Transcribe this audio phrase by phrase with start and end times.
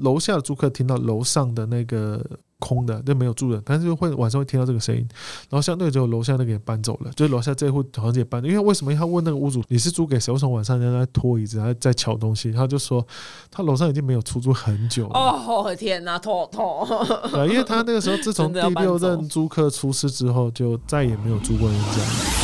[0.00, 2.24] 楼下的租客听到楼上的那个
[2.58, 5.06] 空的，就没有住人，但是会晚上会听到这个声音，
[5.50, 10.32] 然后相对只有楼下那个也搬走了，就是楼下这户好像也搬，因为为什么他问那个屋主你是租给谁？
[10.32, 12.50] 为什么晚上人家在拖椅子，还在敲东西？
[12.52, 13.06] 他就说
[13.50, 15.18] 他楼上已经没有出租很久了。
[15.18, 16.86] 哦天哪，痛痛！
[17.30, 22.35] 对，因为他那个时候自从第六任租客出事之后，就再也没有租过人家。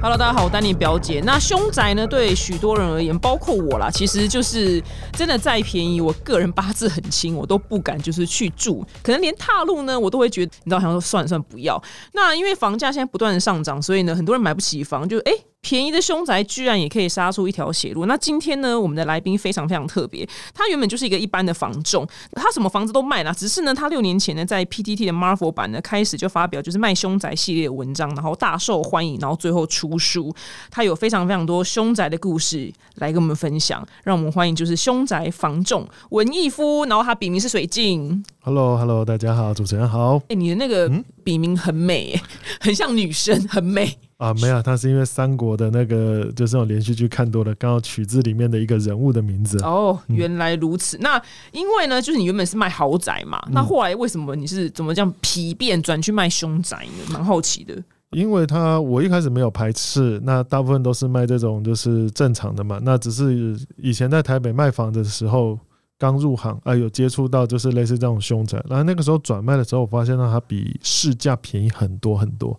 [0.00, 1.20] Hello，大家好，我丹尼表姐。
[1.26, 4.80] 那凶宅呢，对许多人而言，包括我啦，其实就是
[5.12, 11.82] 真的再便宜，我个人八字很轻，我都不敢就是去住，可能连踏入呢，我都会觉得，你知道，好像说算了算不要。
[12.12, 15.32] 那因为房价现在不断的上涨，所以呢，很多人买不起房，就哎。
[15.60, 18.06] 便宜的凶宅居然也可以杀出一条血路。
[18.06, 20.26] 那今天呢，我们的来宾非常非常特别。
[20.54, 23.34] 他原本就是一个一般的房仲，他什么房子都卖了。
[23.34, 30.34] 只是呢，他六年前呢，在 PTT 的 Marvel 版呢，开始就发表就是卖凶宅系列的文章，然后大受欢迎，然后最后出书。
[30.70, 33.86] 他有非常非常多凶宅的故事来跟我们分享。
[34.04, 38.24] 让我们欢迎就是凶宅房仲文艺夫，然后他笔名是水镜。
[38.40, 40.22] Hello，Hello，大家好，主持人好。
[40.28, 40.90] 哎，你的那个
[41.24, 42.18] 笔名很美，
[42.60, 43.98] 很像女生，很美。
[44.18, 49.56] 啊，没有，他是因为三国的那个就是那种连续剧看多了，刚好取自里面的一个人物的名字。
[49.62, 50.98] 哦，原来如此。
[50.98, 57.12] 那因为呢，就是你原本是卖豪宅嘛，那后来为什么你是怎么这样皮变转去卖凶宅呢？
[57.12, 57.80] 蛮好奇的。
[58.10, 62.80] 因为他我一开始没有排斥，那大部分都是卖这种就是正常的嘛。
[62.82, 65.58] 那只是以前在台北卖房子的时候。
[65.98, 72.58] 刚入行啊，有接触到就是类似这种凶宅，然后那个时候转卖的时候，我发现到它比市价便宜很多很多，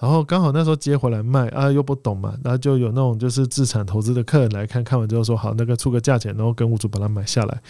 [0.00, 7.60] 然后刚好那时候接回来卖啊，又不懂嘛，然后就有那种就是自产投资的客人来看看完之后说好，那个出个价钱，然后跟屋主把它买下来，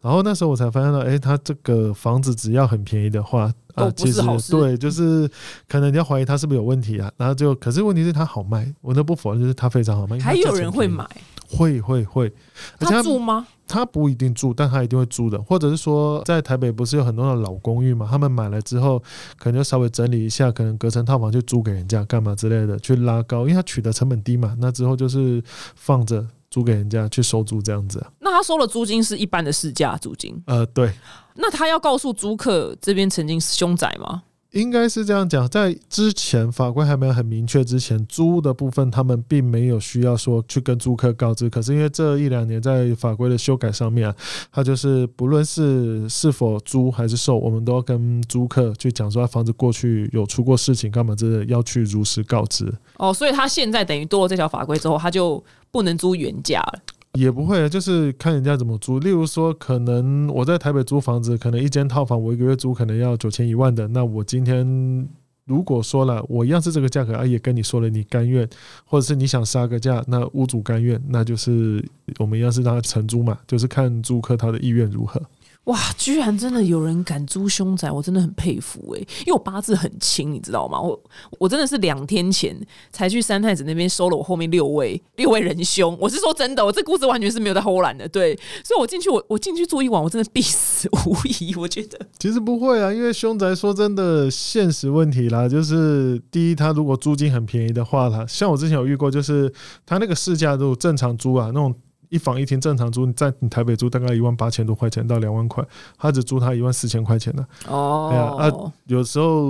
[0.00, 5.28] 然后那时候我才发现到，哎，他这个房子只要很便宜的话啊，其实对，就是
[5.68, 11.04] 可能你要怀疑它是不是有问题啊，然后就可是问题是它好卖，我都不否认就是它非常好卖，还有人会买，
[11.48, 12.32] 会会会，
[12.78, 13.46] 他住吗？
[13.66, 18.06] 他不一定住，但他一定会租的，或者是说，在台北不是有很多的老公寓嘛？
[18.10, 18.98] 他们买了之后，
[19.38, 24.56] 可能就稍微整理一下，可能隔成套房就租给人家，干嘛之类的，去拉高，因为他取得成本低嘛。
[24.58, 25.42] 那之后就是
[25.74, 28.04] 放着租给人家去收租这样子。
[28.20, 30.42] 那他收的租金是一般的市价租金？
[30.46, 30.92] 呃，对。
[31.34, 34.22] 那他要告诉租客这边曾经是凶宅吗？
[34.52, 41.50] 应该是这样讲，在之前法规还没有很明确之前，租的部分他们并没有需要说去跟租客告知。
[41.50, 44.16] 可是因为这一两年在法规的修改上面啊，
[44.50, 52.72] 他就是不论是是否租还是售，我们都要跟租客去讲说，他房子过去有出过事情，干嘛之类，要去如实告知。
[52.96, 56.80] 哦，所以他现在等于多了这条法规之后，他就不能租原价了。
[57.18, 58.98] 也不会，就是看人家怎么租。
[59.00, 63.88] 例如说，可能我在台北租房子，可能一间套房我一个月租可能要九千一万的。
[63.88, 65.08] 那我今天
[65.44, 68.48] 如果说了，我一样是这个价格，啊，也跟你说了，你甘愿，
[68.84, 71.84] 或者是你想杀个价，那屋主甘愿，那就是
[72.18, 75.20] 我们一样是让他承租嘛，就是看租客他的意愿如何。
[75.68, 78.98] 哇，居然真的有人敢租凶宅，我真的很佩服哎！
[79.20, 80.80] 因为我八字很轻，你知道吗？
[80.80, 80.98] 我
[81.38, 82.58] 我真的是两天前
[82.90, 88.34] 才去三太子那边收了我后面六位六位仁兄，我是说真的，我这故事完全是没有在偷懒的，对，
[88.64, 91.54] 所以我进去我我进去住一晚，我真的必死无疑。
[91.54, 99.52] 我觉得其实不会啊，因为凶宅说真的现实问题啦，就是第一，他如果租金很便宜的话，他像我之前有遇过，就是
[99.84, 101.74] 他那个市价都正常租啊那种。
[102.08, 105.64] 一房一厅正常租，你在你台北租大概一万八千多块钱到两万块，
[105.96, 107.46] 他只租他一万四千块钱的。
[107.68, 108.48] 哦，啊，
[108.86, 109.42] 有时候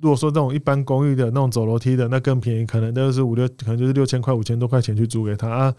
[0.00, 5.74] 如果说这种一般公寓的那种走楼梯的，那更便宜，可能都是五六，可能就是六千块、五千多块钱去租给他啊。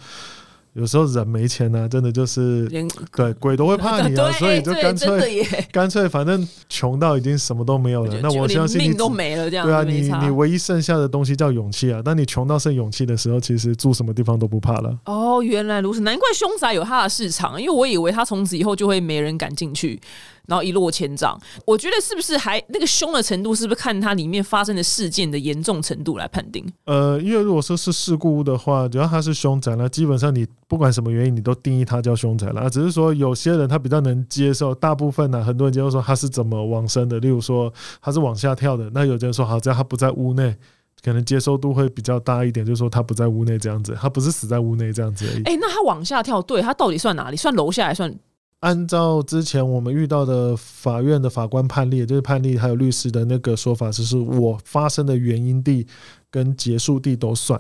[0.74, 2.66] 有时候人没钱呢，真的就是
[3.14, 8.20] 对鬼都会怕你啊，所以就干脆 干脆，反正穷到已经什么都没有了。
[8.22, 12.02] 那我相信命都没了，这样对啊，你你唯一剩下的东西叫勇气啊。
[12.02, 14.98] 当你穷到剩勇气的时候，其实住什么地方都不怕了。
[15.06, 20.00] 哦，原来如此，难怪凶宅有它的市场，因为我以为它从此以后就会没人敢进去。
[20.48, 26.66] 然后一落千丈，我觉得是不是还那个凶的程度，是不是看它里面发生的事件的严重程度来判定？
[26.86, 32.70] 呃，因为如果说是事故的话，只要它是凶宅，那基本上你不管什么原因，你都定义它叫凶宅了。
[32.70, 37.72] 只是说有些人他比较能接受，大部分呢，很多人接受说他是怎么往生的，例如说
[38.02, 38.90] 他是往下跳的。
[38.94, 40.56] 那有的人说，好，只要他不在屋内，
[41.04, 45.44] 可能接受度会比较大一点，就是说他不在屋内这样子，他不是死在屋内这样子而已。
[45.44, 47.38] 哎，那他往下跳，对他到底算哪里？
[47.38, 48.14] 算楼下还算？
[48.62, 55.86] 按照之前我们遇到的法院的法官判例，就是判例还有律师的那个说法，就是我发生的原因地
[56.30, 57.60] 跟结束地都算。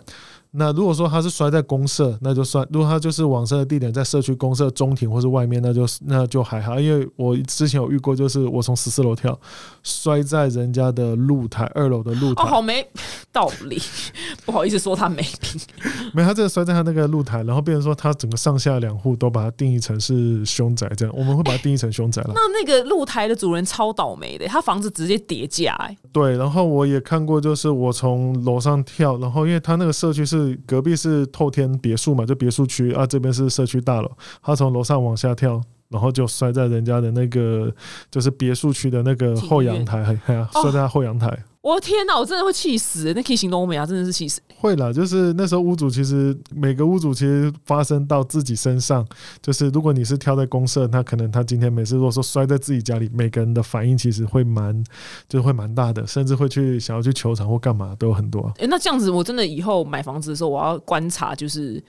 [0.53, 6.79] 那如果说他是摔在公社，那就算；如果他就是往生的地点在社区公社中庭或是外面，那就那就还好。
[6.79, 9.39] 因为我之前有遇过，就是我从十四楼跳，
[9.81, 12.43] 摔在人家的露台二楼的露台。
[12.43, 12.85] 哦，好没
[13.31, 13.81] 道理，
[14.45, 15.61] 不好意思说他没品。
[16.13, 22.33] 没，他这个摔在他那个露台，然后变成说他整个上下两户都把它定义成是凶宅，这样我们会把它定义成凶宅了。
[22.35, 25.97] 那那个露台的主人超倒霉的，他房子直接叠价哎。
[26.11, 34.11] 对，然后我也看过，就是我从楼上跳，然后因为他那个社区是隔壁是透天别墅嘛，就别墅区啊，这边是社区大楼，
[34.41, 37.73] 他从楼上往下跳，然后就摔在人家的那个
[38.09, 40.17] 就是别墅区的那个后阳台，
[40.61, 41.37] 摔在后阳台。
[41.61, 43.13] 我的天哪，我真的会气死！
[43.15, 44.41] 那可以形容欧美啊，真的是气死。
[44.57, 49.07] 会了，就是那时候屋主其实每个屋主其实发生到自己身上，
[49.43, 54.83] 就是如果你是跳在公社，那可能他今天每次如果说摔在自己家里，每个人的反应其实会蛮，
[55.29, 58.51] 就会蛮大的，甚至会去想要去球场或干嘛都有很多。
[58.57, 61.83] 哎，那这样子我真的以后买房子的时候，我要观察，就是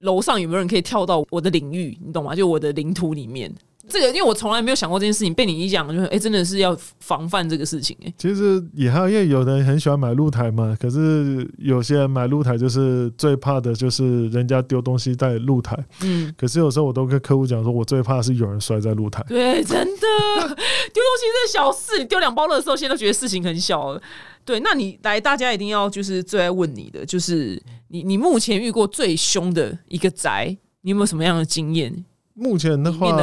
[0.00, 2.34] 楼上有没有人可以跳到我的领域，你懂吗？
[2.34, 3.52] 就我的领土里面。
[3.88, 8.12] 这个，因为我从来没有想过这件事情，被你一讲，就是哎，真的是要防范这个事情哎。
[8.16, 15.76] 其实也还有，因为有人很喜欢买露台嘛，可是有些人买露台就是最怕的就是人家丢东西在露台。
[16.02, 16.32] 嗯。
[16.36, 19.24] 可是有时候我都跟客户讲说，我最怕是有人摔在露台。
[19.28, 20.06] 对，真的
[20.48, 24.00] 丢东西是小事，你丢两包乐时候，现在都觉得事情很小了。
[24.44, 32.04] 对，那你来，大家一定要就是最爱问你的，就是你你目前遇过最凶的一个宅，你有没有什么样的经验？
[32.34, 33.16] 目前的话，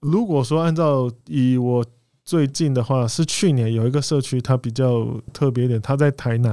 [0.00, 1.84] 如果说按照以我
[2.24, 6.50] 最近的话，是去年有一个社区，它比较特别一点，它在台南，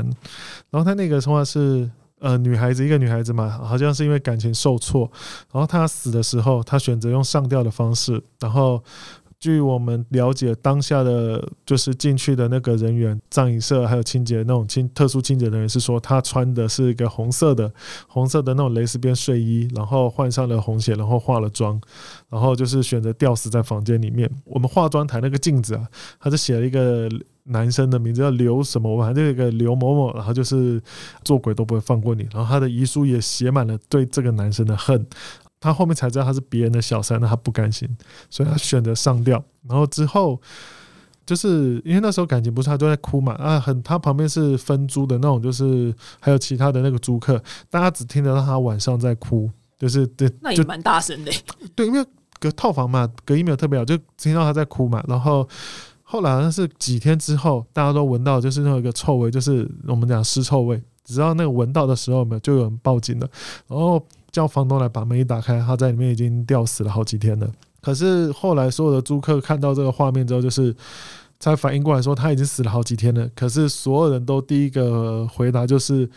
[0.70, 1.90] 然后它那个的话是
[2.20, 5.12] 呃女孩子，一个女孩子嘛，好像是因为感情受挫，
[5.52, 8.84] 然后她死的时候，她选择用上吊的方式，然后。
[9.42, 17.74] 据我们了解，当下的就是进去的那个人员，葬仪社还有清洁那种清特殊清洁人员是说，他穿的是一个红色的
[18.08, 21.82] 红色的那种蕾丝边睡衣，然后换上了红鞋，然后化了妆，
[22.30, 24.30] 然后就是选择吊死在房间里面。
[24.46, 25.88] 我们化妆台那个镜子啊，
[26.20, 27.10] 他就写了一个
[27.46, 30.80] 男生的名字叫刘什么，我反正一个刘某某，然后就是
[31.24, 35.04] 做鬼都不会放过你，然后他的遗书也写满了对这个男生的恨。
[35.62, 37.88] 他后面才知道他是别人的小三，那他不甘心，
[38.32, 39.42] 所以他选择上吊。
[39.70, 40.42] 然后之后，
[41.24, 49.48] 就是因为那时候感情不是他都在哭嘛啊，很他旁边是分租的那种，就是还有其他的那个租客，大家只听得到他晚上在哭，
[49.78, 51.32] 就是对，那也蛮大声的。
[51.76, 52.04] 对，因为
[52.40, 55.04] 隔套房嘛，隔音没有特别好，就听到他在哭嘛。
[55.08, 55.48] 然后
[56.02, 63.30] 后来好像是几天之后，大家都闻到就是那个臭味，就是我们讲尸臭味，只要那个闻到的时候，没有就有人报警了，
[63.68, 64.04] 然后。
[64.32, 67.52] 叫房东来把门一打开，他在里面已经吊死了好几天了。
[67.82, 70.76] 可是后来所有的租客看到这个画面之后，就是
[71.40, 73.28] 才反应过来说他已经死了好几天了。
[73.36, 76.08] 可是所有人都第一个回答就是，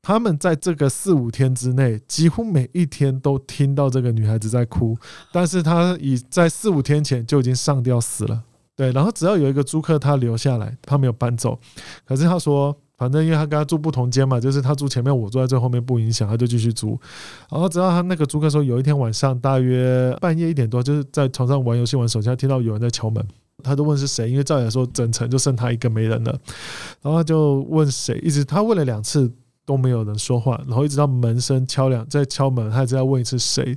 [0.00, 4.96] 他们在这个四五天之内，几乎每一天都听到这个女孩子在哭，
[5.30, 8.42] 但是他已在四五天前就已经上吊死了。
[8.74, 11.58] 对，然后只要有一个租客他留下来，他没有搬走，
[12.06, 12.76] 可是他说。
[13.02, 16.96] 反正因为他跟他住不同间嘛，就是他住前面，我住在最后面，不影响，他就继续租。
[17.50, 23.26] 然后直到他那个租客说，有一天晚上大约半夜一点多，就是在床上玩游戏玩手机，他听到有人在敲门，
[23.64, 26.38] 他就问是谁，因为照理来说整层就剩他一个没人了。
[27.00, 29.28] 然后就问谁，一直他问了两次
[29.66, 33.76] 都没有人说话，然后一直到门声敲两再敲门，他再要问一次谁。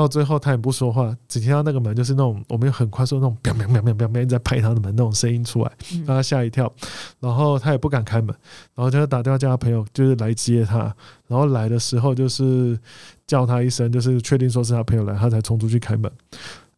[0.00, 5.70] 到最后他也不说话，只听到那个门就是那种我们很快速那种砰砰砰砰砰砰在拍他的门那种声音出来，
[6.06, 6.72] 让他吓一跳，
[7.20, 8.34] 然后他也不敢开门，
[8.74, 10.78] 然后就打电话叫他朋友就是来接他，
[11.26, 12.78] 然后来的时候就是
[13.26, 16.10] 叫他一声，就是确定说是他朋友来，他才冲出去开门。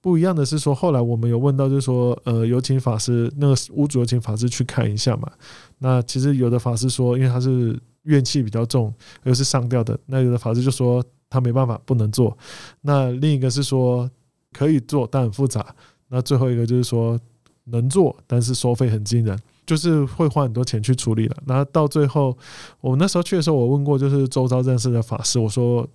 [0.01, 5.31] 不一样的是说，后来我们有问到，就是说，呃，有请法师，那个屋主有请法师去看一下嘛？
[5.79, 11.01] 那其实有的法师说，因为他是怨气比较重，又是上吊的，那有的法师就说。
[11.33, 12.37] 他没办法，不能做。
[12.83, 14.11] 那另一个是说
[14.53, 15.75] 可以做，但很复杂。
[16.09, 17.19] 那最后一个就是说
[17.65, 21.37] 能做，但是收费很惊人，就是会花很多钱去处理了。
[21.47, 22.37] 那到最后，
[22.81, 25.89] 我那时候去的时候，我问过就是周遭认识的法师，我说。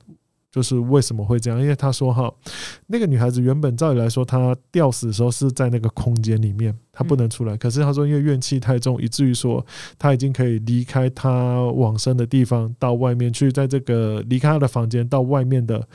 [0.52, 1.60] 就是为什么会这样？
[1.62, 2.32] 因为他说哈，
[2.88, 7.56] 那个女孩子原本照理来说，她吊死的时候是在那个空间里面，她不能出来。
[7.58, 9.64] 可是他说，因为怨气太重，以至于说
[10.00, 15.86] 她已经可以离开她往生的地方，到外面去，在这个离开她的房间，到外面的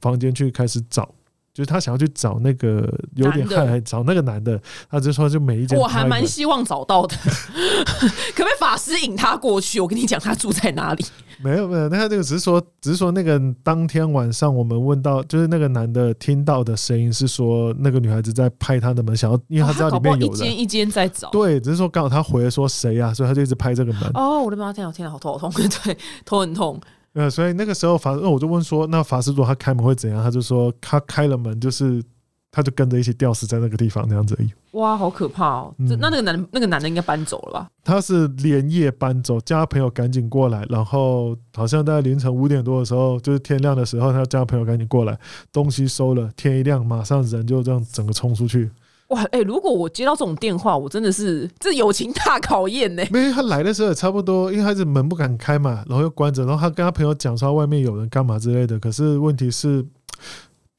[0.00, 1.08] 房间去开始找。
[1.54, 7.16] 就是他想要去找那个有点害，找那个男的，他就说就每一间我还蛮希望找到的，
[8.32, 9.80] 可不可以法师引他过去？
[9.80, 11.04] 我跟你讲，他住在哪里？
[11.42, 21.30] 没有没有，那他这个只是说，只是说那个当天晚上我们问到，就是那个男的听到的声音是说那个女孩子在拍他的门，想要因为他知道里面有人，一间一间在找。
[21.30, 24.10] 对，只是说刚好他回来说谁呀、所以他就一直拍这个门。
[24.14, 24.72] 哦，我的妈！
[24.72, 25.68] 天啊，天啊，好痛，好痛！
[25.84, 26.80] 对，头很痛。
[27.14, 30.22] 呃，所以那个时候法，那我就问说，那法师如果他开门会怎样？
[30.22, 32.02] 他就说他开了门，就是
[32.50, 34.50] 他就跟着一起吊死在那个地方那样子而已。
[34.72, 35.74] 哇，好可怕哦！
[35.78, 37.68] 那那个男那个男的应该搬走了吧？
[37.84, 45.18] 他是连夜搬走，叫他朋友赶紧过来，然后好像在凌晨五点多的时候，就是天亮的时候，他叫他朋友赶紧过来，
[45.52, 48.70] 东西收了，天一亮，马上人就这样整个冲出去。
[49.08, 53.02] 哇，哎、如果我接到这种电话，我真的是这友情大考验呢。
[53.10, 58.78] 没有，他来的时候也差不多，因为他是门不敢开嘛，然后又关着，然后他跟他朋友讲说外面有人干嘛之类的。
[58.78, 59.82] 可是问题是，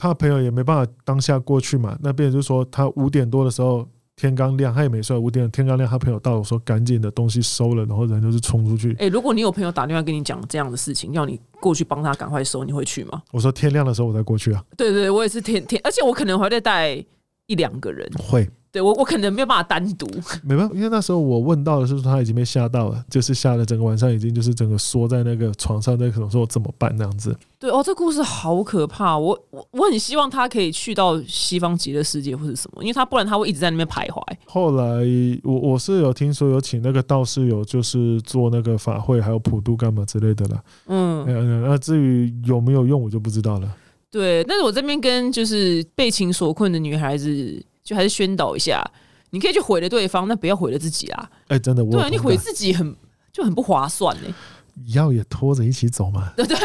[0.01, 1.97] 他朋友也没办法当下过去嘛。
[2.01, 8.95] 那边就是说，他五点多的时候天刚亮，他也没睡，五点天刚亮，他朋友到了，说赶紧的东西收了，然后人就是冲出去。
[8.97, 13.21] 哎、如果你有朋友打电话跟你讲这样的事情，要你过去帮他赶快收，你会去吗？
[13.31, 17.05] 我说天亮的时候我再过去啊，对对，我也是天天，而且我可能还会再带
[17.47, 18.09] 一两个人。
[18.17, 18.49] 会。
[18.71, 20.07] 对我，我可能没有办法单独。
[20.43, 27.35] 没办法，因为那时候我问到的是说他已经被吓到了，就是吓得整个晚上已经就是整个缩在那个床上，那可能说怎么办那样子。
[27.57, 29.17] 对哦，这故事好可怕。
[29.17, 34.21] 我我我很希望他可以去到西方极乐世界或者什么，因为他不然他会一直在那边徘徊。
[34.45, 35.03] 后来
[35.43, 40.63] 我我是有听说有请那个道士有就是做那个法会，还有普渡干嘛之类的啦。
[40.85, 43.69] 嗯，嗯，那至于有没有用，我就不知道了。
[44.09, 44.43] 对。
[44.45, 48.86] 但是我这边跟就是被情所困的女孩子，就还是宣导一下，
[49.31, 51.27] 你可以去毁了对方，那不要毁了自己啊。
[51.48, 52.96] 哎、真的，我对啊，你毁自己很
[53.34, 54.36] 就很不划算呢、
[54.93, 56.31] 药也拖着一起走嘛。
[56.38, 56.55] 对 对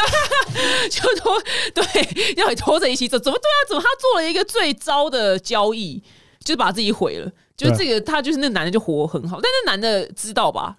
[0.90, 1.33] 就拖
[1.73, 3.59] 对，要也拖着一起走，怎么对啊？
[3.66, 6.02] 怎么他做了一个最糟的交易，
[6.40, 7.33] 就是把自己毁了？
[7.57, 10.76] 就是这个，他就是那男的就活很好，但那男的知道吧？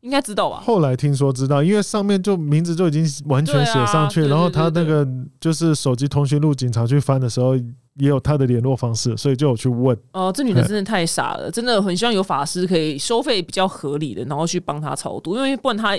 [0.00, 0.62] 应该知道吧？
[0.64, 5.06] 后来听说知道，因为上面就名字就已经完全写上去，然后他那个
[5.38, 7.54] 就是手机通讯录，警察去翻的时候
[7.96, 9.96] 也有他的联络方式，所以就有去问。
[10.12, 15.98] 哦、这女的真的太傻了，真的很希望有法师可以收费比较合理的，然后去帮她超度，因为不然她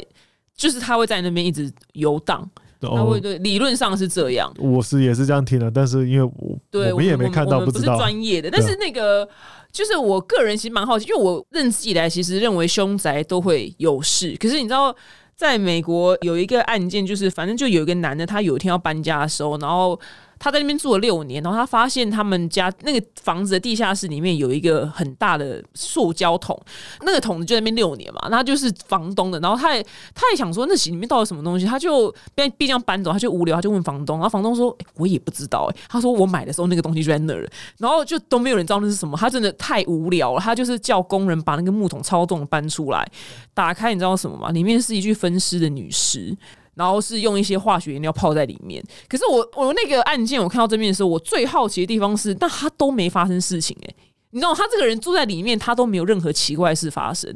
[0.56, 2.50] 就是她会在那边一直游荡，
[2.82, 4.52] 他会哦，对理论上是这样。
[4.58, 7.98] 我是也是这样听的，但是因为我对，我们也没看到，不是知道。
[7.98, 9.28] 专业的，但是那个
[9.72, 14.96] 就是我个人其实蛮好奇，因为我认知以来其实认为凶宅都会有事，可是你知道。
[15.36, 20.00] 在美国有一个案件，就是反正就有一个男的，他有一天要搬家的时候，然后
[20.44, 26.62] 他在那边住了六年，然后他发现他们家那个房子的地下室里面有一个很大的塑胶桶，
[27.04, 29.82] 那个桶就在那边六年嘛，那就是房东的，然后他也
[30.14, 43.10] 他也想说那里面到底什么东西，他就毕毕竟搬走，他就无聊，他就问房东，然后房东说、我也不知道、欸，他说我买的时候那个东西就在那儿了，然后就都没有人知道那是什么，他真的太无聊了，他就是叫工人把那个木桶超重搬出来，
[43.54, 44.50] 打开你知道什么吗？
[44.50, 46.36] 里面是一具分尸的女尸。
[46.75, 48.84] 然后是用一些化学原料泡在里面。
[49.08, 53.96] 可是我我那个案件我看到这边的时候，我最好奇的地方是，那他都没发生事情诶、
[54.32, 57.30] 你知道他这个人住在里面，他都没有任何奇怪事发生。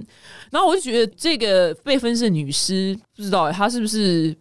[0.50, 4.36] 然后我就觉得这个被分尸女尸，不知道、欸、她是不是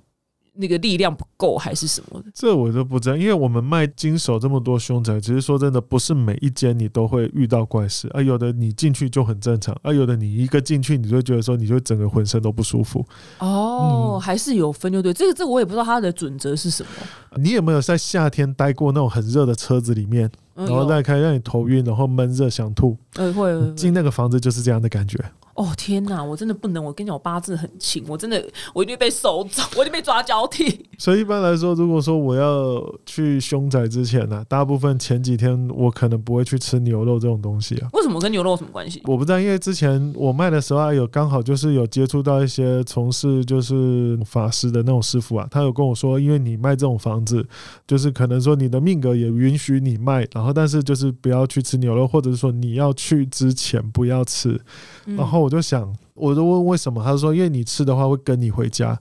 [0.57, 2.31] 那个力量不够，还是什么的？
[2.35, 8.23] 这我都不知道，因为我们卖经手这么多凶宅，其实说真的，不是每一间你都会遇到怪事啊。
[8.23, 13.05] 有的你进去就很正常，啊，有的你一个进去，你就觉得说，你就整个浑身都不舒服。
[13.39, 15.13] 哦，还是有分就对。
[15.13, 16.91] 这个这个我也不知道它的准则是什么。
[17.37, 22.97] 你有没有在夏天待过那种很热的车子里面，嗯然后有再开让你头晕，然后闷热想吐？
[23.15, 25.19] 呃会进那个房子就是这样的感觉。
[25.57, 26.85] 哦天哪，我真的不能！
[26.85, 28.43] 我跟你讲，我八字很轻，我真的
[28.75, 30.87] 我一定被收走， 我一定被抓交替。
[30.99, 37.89] 所以一般来说，如果说我要去凶宅之前呢、大部分前几天我可能不会去吃牛肉这种东西啊。
[37.95, 39.01] 为什么跟牛肉有什么关系？
[39.05, 47.47] 我不知道，因为之前我卖的时候啊，有刚好就是有接触到一些从事就是法师的那种师傅啊，他有跟我说，因为你卖这种房子，
[47.87, 54.61] 就是可能说你的命格也允许你卖，然后但是就是不要去吃牛肉，或者是说你要去之前不要吃。
[55.07, 58.99] 嗯然后我就想，我就问为什么，他说因为你吃的话会跟你回家。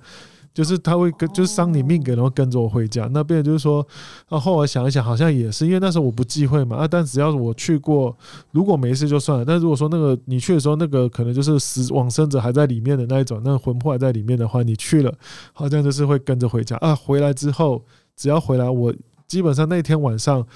[0.54, 3.10] 就是他会跟，就是伤你命格，然后跟着我回家。
[3.12, 3.86] 那变成就是说，
[4.30, 6.78] 啊，后来想一想，好像也是，因为那时候我不忌讳嘛。
[6.78, 8.16] 啊，但只要我去过，
[8.52, 9.44] 如果没事就算了。
[9.44, 15.14] 但如果说那个你去的时候，那个可能就是死往生者还在里面的那一种，那个魂魄还在里面的话，你去了，
[15.52, 16.96] 好像就是会跟着回家啊。
[16.96, 17.84] 回来之后，
[18.16, 18.94] 只要回来，我
[19.28, 20.48] 基本上那天晚上，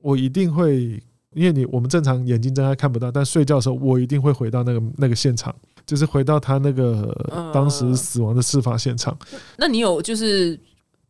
[0.00, 1.00] 我一定会，
[1.34, 5.54] 因为你我们正常眼睛睁开看不到，但睡觉的时候，我一定会回到那个那个现场，
[5.86, 9.16] 就是回到他那个嗯当时死亡的事发现场。
[9.56, 10.56] 那你有就是，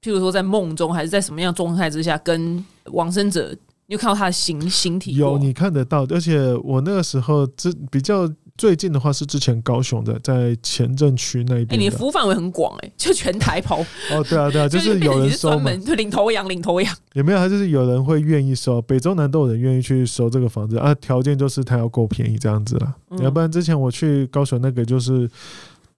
[0.02, 2.62] 譬如说在梦中，还是在什么样状态之下，跟
[2.92, 3.50] 往生者，
[3.86, 5.14] 你有看到他的形形体？
[5.14, 11.76] 有你看得到，而且我那个时候这比较最近的话是之前高雄的，在前镇区那哎、边的。
[11.78, 13.80] 你的服务范围很广哎、 就全台跑，
[14.12, 16.94] 哦，对啊，对啊， 就是有人收门就领头羊，领头羊。
[17.14, 20.76] 也没有，他就是有人会愿意收，北中南都有人愿意去收这个房子。
[20.76, 23.18] 啊，条件就是他要够便宜这样子啦，嗯。
[23.22, 25.26] 要不然之前我去高雄那个就是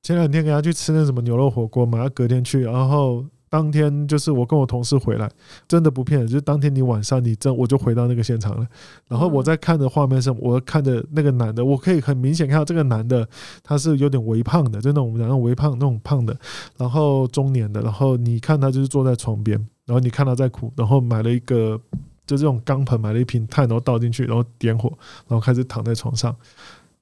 [0.01, 5.31] 前两天跟他去吃那什么牛肉火锅嘛，他隔天去，然后当天就是我跟我同事回来，
[5.69, 8.67] 真的不骗人，就是当天你晚上你真我就回到那个现场了，
[9.07, 13.29] 然后我在看的画面上，我看着那个男的，我可以很明显看到这个男的
[13.63, 16.35] 他是有点微胖的，就那种然后微胖那种胖的，
[16.79, 21.79] 然后中年的，然后你看他就是坐在床边，然后你看他在哭，然后买了一个
[22.27, 24.89] 就这种钢盆，买了一瓶炭，然后倒进去，然后点火，
[25.29, 26.35] 然后开始躺在床上，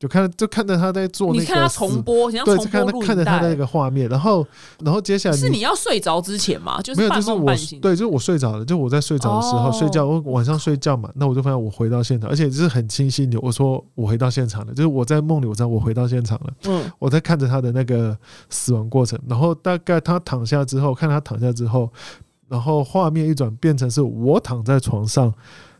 [0.00, 3.60] 就看就看着他在做那个你看他重播，像对，重就看他看着他那。
[3.60, 4.46] 个画面，然后
[4.82, 6.80] 然后接下来是你要睡着之前嘛？
[6.80, 7.54] 就是没有，就是我。
[7.82, 18.16] 对，就是我睡着了，就我在睡着的时候、哦睡觉，我晚上睡觉嘛，那我就发现我回到现场，而且就是很清晰的，我说我回到现场了，就是我在梦里，我知道我回到现场了，嗯，我在看着他的那个
[18.48, 21.92] 死亡过程，然后大概他躺下之后，看他躺下之后，
[22.48, 25.30] 然后画面一转变成是我躺在床上，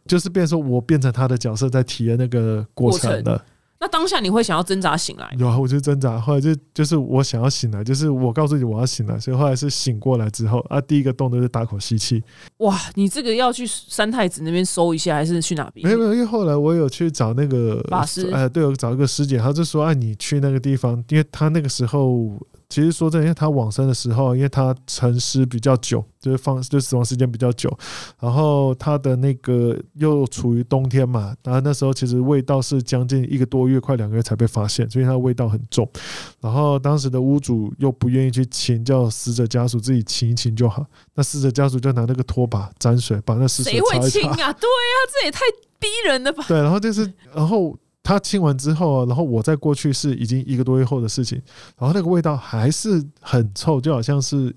[0.06, 3.42] 就是变成说我变成他的角色在体验那个过程过了。
[3.82, 5.34] 那当下你会想要挣扎醒来？
[5.38, 12.22] 有啊，我就挣扎，后来就就是我想要醒来，就是我告诉你我要醒来，所以后来是醒过来之后啊，第一个动作是大口吸气。
[12.58, 15.86] 哇，你这个要去三太子那边搜一下，还是去哪边？
[15.86, 22.38] 没有没有，因为后来我有去找那个法师哎，对，我找一个师姐，她就说，啊，你去那个地方，因为她那个时候
[22.70, 27.70] 其实说真的，因为他往生的时候，因为他沉尸比较久，就是放就死亡时间比较久，
[28.20, 35.86] 然后他的那个又处于冬天嘛，然后那时候其实味道是将近一个多月，快两个月才被发现，所以它的味道很重。
[36.40, 40.86] 然后当时的屋主又不愿意去清，叫死者家属自己清一清就好。
[41.14, 44.08] 那死者家属就拿那个拖把沾水，把那尸水谁会。
[44.08, 44.36] 亲啊？
[44.36, 45.40] 对啊，这也太
[45.80, 46.44] 逼人了吧！
[46.46, 47.76] 对，然后就是，然后
[48.10, 51.40] 他清完之后啊，然后我再过去是已经一个多月后的事情，
[51.78, 54.54] 然后那个味道还是很臭，就好像是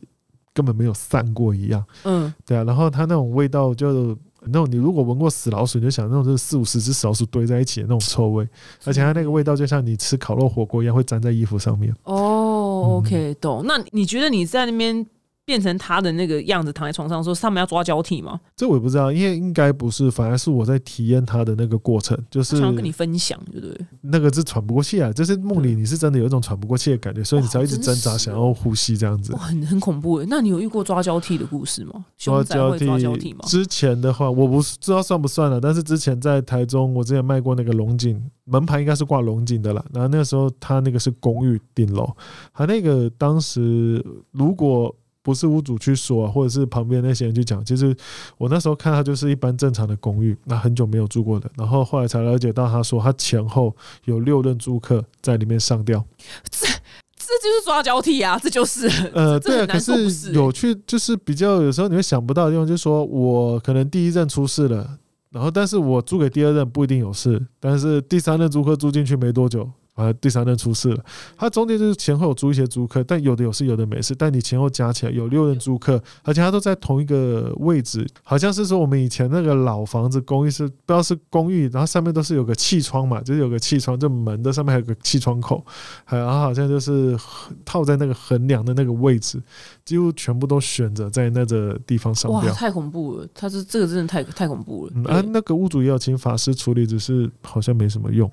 [0.54, 1.84] 根本没有散过一样。
[2.04, 4.18] 嗯，对啊，然后它那种味道就。
[4.46, 8.46] 那种你如果闻过死老鼠，你就想那种就是四五十只死老鼠堆在一起的那种臭味，
[8.84, 11.96] 而且它那个味道就像你吃烤肉火锅一样，会粘在衣服上面。
[12.04, 13.64] 哦，OK，懂。
[13.66, 15.06] 那你觉得你在那边
[15.46, 18.40] 变成他的那个样子，躺在床上的时候，是他们要抓交替吗？
[18.56, 23.86] 这我也不知道，因为应该不是，反而是我在体验他的那个过程，就是想要跟你分享，对不对？
[24.02, 29.40] 那个是喘不过气啊，就是梦里你是真的有一种喘不过气的感觉，所以你才会一直挣扎，想要呼吸这样子哇，。
[29.40, 30.26] 很很恐怖诶。
[30.30, 32.06] 那你有遇过抓交替的故事吗？
[32.18, 33.40] 抓交替抓交替吗？
[33.44, 39.84] 之前的话，我不知道算不算了，但是之前在台中，我之前卖过那个龙井门牌，应该是挂龙井的啦。
[39.94, 42.10] 然后那个时候他那个是公寓顶楼，
[42.54, 47.96] 他那个当时如果不是屋主去说、啊，或者是旁边那些人去讲，其实
[48.38, 51.50] 我那时候看他就是一般正常的公寓，那很久没有住过的。
[51.58, 56.06] 然后后来才了解到，他说他前后有六任租客在里面上吊。
[56.52, 56.68] 这
[57.16, 58.86] 这就是抓交替啊，这就是。
[59.14, 65.00] 呃，对可是是有趣，就是比较有时候你会想不到的地方，就是说我可能第一任出事了，
[65.32, 69.70] 然后但是我租给第二任不一定有事，但是第三任租客租进去没多久。
[69.94, 71.06] 啊，第三任出事了，
[71.38, 74.16] 他中间就是前后有租一些租客，但有的有事，有的没事。
[74.16, 85.64] 但你前后加起来有六任租客，而且他都在同一个位置，好像是说我们以前那个老房子公寓是不知道是公寓，然后上面都是有个气窗嘛，就是有个气窗，就门的上面还有个气窗口，
[86.04, 87.16] 还然后好像就是
[87.64, 89.40] 套在那个横梁的那个位置，
[89.86, 92.52] 几乎全部都选择在那个地方上哇，吊。
[92.54, 93.28] 太恐怖了！
[93.34, 94.94] 他是这个真的太太恐怖了。
[94.96, 98.32] 嗯，啊，那个屋主也有请法师处理，只是好像没什么用。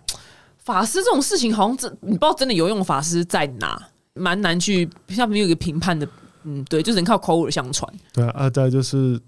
[0.73, 3.81] 法师这种事情，好像真你不知道真的有用法师在哪，
[4.15, 6.09] 蛮难去，下面有一个评判的。
[6.45, 7.93] 嗯，对，就只能靠口耳相传。
[8.15, 9.21] 对啊，啊，再就是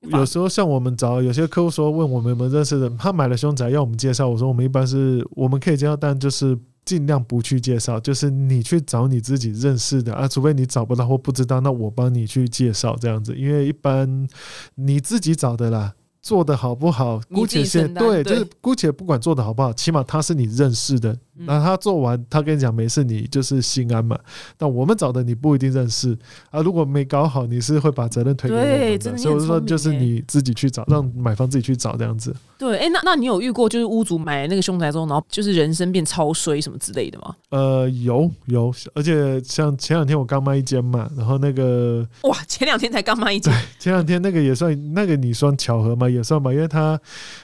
[0.00, 14.28] 有时候像我们找有些客户说问我们有没有认识的，他买了凶宅要我们介绍，我说我们一般是我们可以介绍，但就是尽量不去介绍，就是你去找你自己认识的啊，除非你找不到或不知道，那我帮你去介绍这样子，因为一般
[14.74, 15.94] 你自己找的啦。
[16.22, 24.18] 做的好不好，姑且先对，就是姑且不管做的好不好，起码他是你认识的，嗯那他做完，他跟你讲没事，你就是心安嘛。
[24.56, 26.16] 但我们找的你不一定认识
[26.50, 29.16] 啊，如果没搞好，你是会把责任推给我对们的。
[29.18, 32.34] 所以我就说，就是欸你自己去找，让买方自己去找这样子。
[32.58, 37.34] 对，哎、那那你有遇过就是屋主买那个凶宅之后，然后就是人生变超衰什么之类的吗？
[37.48, 46.08] 呃，有有，而且像前两天我刚卖一间嘛，然后那个哇，前两天才刚卖一间，前两天那个也算那个你算巧合吗？
[46.08, 47.00] 也算吧，因为他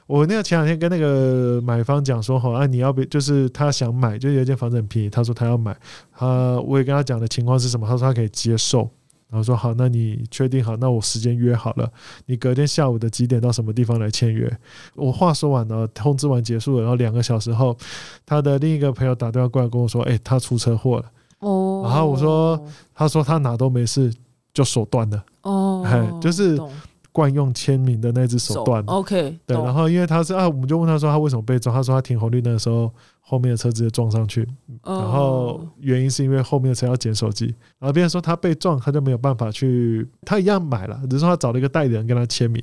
[0.06, 5.76] 我那个前两天跟那个买方讲说，好啊，你要不就是他想买，就有一间房子很便宜，他说他要买，
[6.12, 8.90] 他我也跟他讲的情况是什么，他说他可以接受。
[9.28, 11.90] 然后说好，那你确定好，那我时间约好了，
[12.26, 14.48] 你隔天下午的几点到什么地方来签约？
[14.94, 17.76] 我话说完了，通知完结束了，然后两个小时后，
[18.24, 21.04] 他的另一个朋友打电话过来跟我说，哎，他出车祸了。
[21.40, 24.14] 哦，然后我说他说他哪都没事，
[24.54, 25.24] 就手断了。
[25.42, 26.70] 哦哎，就是懂
[27.16, 28.92] 惯用签名的那只手断了。
[28.92, 34.46] OK，对，然后因为他是啊，我们就问他说他为什么被撞，他说他停红绿灯的时候，后面的车直接撞上去，
[34.84, 37.46] 然后哦原因是因为后面的车要捡手机，
[37.78, 42.62] 然后别人说他被撞，他就没有办法去，他一样买了，只是说他找了一个代理人跟他签名。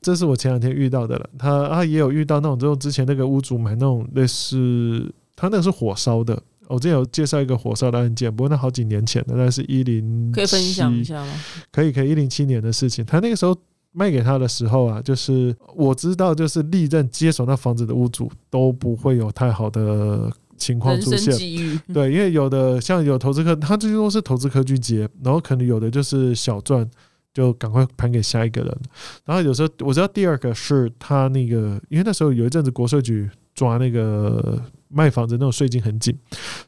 [0.00, 6.42] 这是我前两天遇到的了，他他也有遇到那种，就之前那个屋主买那种类似，他那个是火烧的。
[6.68, 11.30] 我之前有介绍一个火烧的案件，不过那好几年前的，那是一零可以分享一下吗？
[11.70, 13.54] 可以可以，一零七年的事情，他那个时候
[13.92, 21.34] 卖给他的时候啊，就是我知道，就是历任接手那房子的屋主都不会有太好的情况出现。
[21.92, 26.88] 对，因为有的像有投资客，他最多是投资客去接，然后可能有的就是小赚，
[27.34, 28.78] 就赶快盘给下一个人。
[29.24, 34.58] 然后有时候我知道第二个是他那个，因为那时候有一阵子国税局抓那个
[34.92, 36.16] 卖房子那种税金很紧，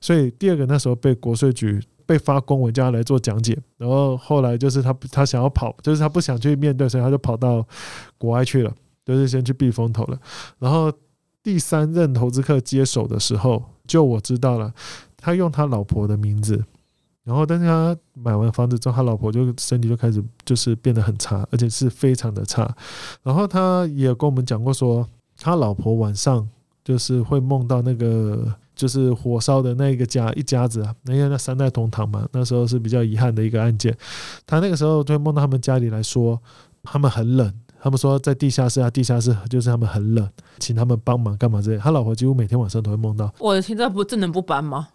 [0.00, 7.66] 所以第二个那时候被国税局被发公文叫他来做讲解，然后后来就是他他想要跑，就是他不想去面对，所以他就跑到
[8.18, 10.18] 国外去了，就是先去避风头了。
[10.58, 10.92] 然后
[11.42, 14.72] 第三任投资客接手的时候，就我知道了，
[15.16, 16.64] 他用他老婆的名字。
[17.24, 22.70] 然后，但是他买完房子之后，他老婆就身体就开始就是变得很差，而且是非常的差。
[23.22, 25.08] 然后他也跟我们讲过说，
[25.38, 26.46] 他老婆晚上
[26.84, 33.96] 就是会梦到那个就是火烧的那个家一家子啊，因为那三代同堂嘛，那时候是比较遗憾的一个案件。
[34.46, 36.40] 他那个时候就会梦到他们家里来说，
[36.82, 41.78] 他们很冷，他们说在地下室啊，地下室就是他们很冷，请他们帮忙干嘛之类。
[41.78, 44.88] 他老婆几乎每天晚上都会梦到，我的天，这不这能不搬吗？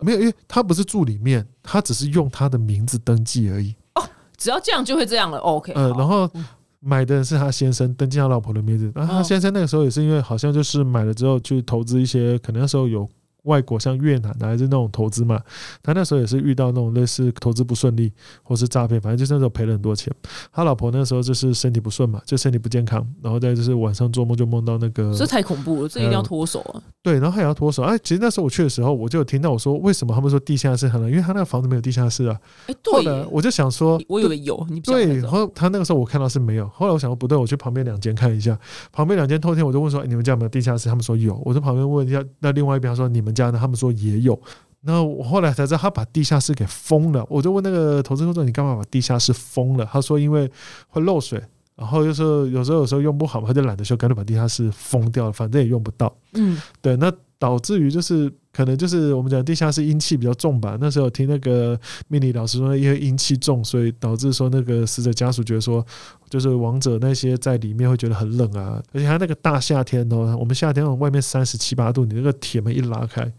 [0.00, 3.74] 没有，因为他不是住里面，他只是用他的名字登记而已。
[3.94, 4.02] 哦
[4.36, 5.38] 只要这样就会这样了。
[5.38, 6.44] OK，呃，然后嗯
[6.86, 8.92] 买的人是他先生，登记他老婆的名字。
[8.94, 13.08] 然后他哦先生那个时候也是因为好像就是买了之后去投资一些，可能那时候有
[13.46, 15.40] 外国像越南还是那种投资嘛。
[15.82, 20.12] 他那时候也是遇到那种类似投资不顺利或是诈骗，反正就是那时候赔了很多钱。
[20.52, 26.82] 他老婆那时候就是身体不顺嘛，就身体不健康，然后再就是晚上做梦就梦到那个这太恐怖了，这一定要脱手啊！
[27.02, 27.82] 对，然后还要脱手。
[27.82, 32.38] 哎，其实那时候我去的时候，我就有听到我说为什么他们说地下室很冷，因为他那个房子没有地下室啊。
[32.66, 38.58] 哎，后对我就想说，我以为有，你不讲对，然后他那个时候我看到是没有，后来我想说不对，我去旁边两间看一下，
[38.92, 40.88] 旁边两间偷天我就问说、哎你们家有没有地下室？
[40.88, 43.58] 他们说有，我在旁边问一下，那另外一边他说你们家呢？
[43.60, 44.40] 他们说也有。
[44.80, 49.88] 那我后来才知道他把地下室给封了，我就问那个投资工作你干嘛把地下室封了？
[49.92, 50.48] 他说因为
[50.88, 51.42] 会漏水，
[51.74, 56.16] 然后就是有时候有时候用不好嘛，他就懒得修，干脆把地下室封掉了，反正也用不到。
[56.34, 60.78] 嗯，对，那导致于就是可能就是我们讲地下室阴气比较重吧。
[60.80, 65.84] 那时候有听那个命理老师说，因为阴气重，所以导致说那个死者家属觉得说，
[66.30, 73.30] 就是亡者那些在里面会觉得很冷啊，而且他那个大夏天哦，我们夏天外面三十七八度，你那个铁门一拉开，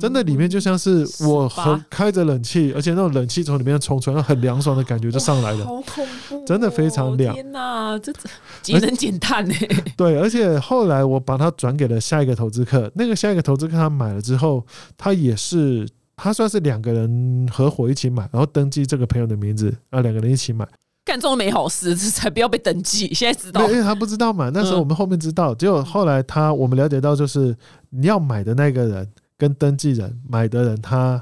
[0.00, 5.64] 真的里面就像是我很开着冷气，而且那种冷气从里面冲出来，那很凉爽的感觉就上来了。
[5.64, 8.28] 好恐怖哦，真的非常凉天哪，这这
[8.62, 9.54] 节能减碳呢？
[9.96, 14.51] 对，而且后来我把它转给了下一个投资客，那个下一个投资客他买了之后，
[14.96, 20.66] 他也是他算是两个人合伙一起买，然后登记这个朋友的名字，啊，两个人一起买，
[21.04, 23.14] 干这种美好事，这才不要被登记。
[23.14, 27.56] 现在知道，因为他不知道嘛，那时候嗯我们后面知道，结果后来他我们了解到，就是
[27.90, 29.08] 你要买的那个人。
[29.38, 31.20] 跟登记人买的人，他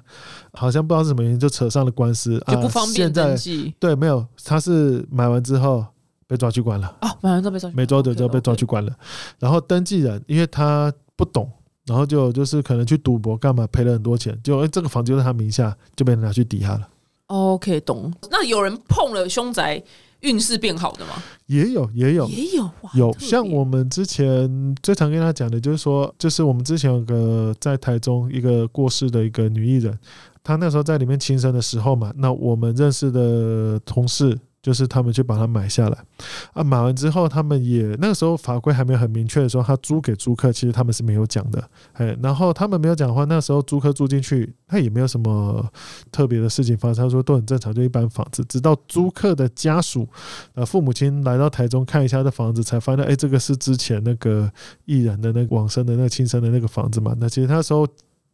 [0.52, 5.82] 好像不知道是什么原因就扯上了官司，就不啊方便登记对，没有，他是买完之后
[6.26, 6.94] 被抓去关了。
[7.00, 8.94] 哦，马上都被抓去，没多久就被抓去关了。
[9.38, 11.50] 然后登记人因为他不懂，
[11.86, 16.88] 然后就就是可能去赌博干嘛赔了很多钱，就、哎这个房子就在他名下，就被人拿去抵押了。
[17.26, 18.12] OK，懂。
[18.30, 19.82] 那有人碰了凶宅，
[20.20, 21.12] 运势变好的吗？
[21.46, 29.96] 也有也有也有哇，有，像我们之前最常跟他讲的就是说，就是我们之前有个在台中一个过世的一个女艺人，
[30.42, 34.38] 她那时候在里面轻生的时候嘛，那我们认识的同事。
[34.62, 36.04] 就是他们去把它买下来，
[36.52, 41.62] 啊，买完之后，他们也那个时候法规还没有很明确的说，他租给租客，其实他们是没有讲的，
[41.94, 45.66] 哎，然后他们没有讲的话，那时候租客住进去，他也没有什么
[46.12, 50.06] 特别的事情发生，他说都很正常，就一般房子，直到租客的家属
[50.54, 54.50] 呃，父母亲来到台中看一下这房子，才发现，哎，这个是之前那个
[54.84, 57.16] 艺人的那个往生的那个亲生的那个房子嘛。
[57.18, 57.86] 那其实那时候